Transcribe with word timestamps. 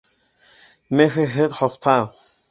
Мене 0.89 1.25
не 1.35 1.45
остав! 1.65 2.15